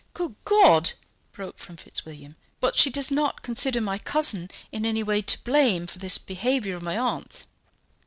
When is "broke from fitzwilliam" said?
1.31-2.35